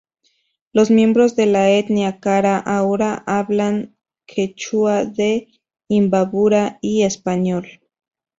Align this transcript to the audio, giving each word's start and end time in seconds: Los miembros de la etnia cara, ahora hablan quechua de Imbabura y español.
Los 0.73 0.89
miembros 0.89 1.35
de 1.35 1.45
la 1.45 1.69
etnia 1.69 2.19
cara, 2.19 2.57
ahora 2.57 3.23
hablan 3.27 3.95
quechua 4.25 5.05
de 5.05 5.47
Imbabura 5.89 6.79
y 6.81 7.03
español. 7.03 7.67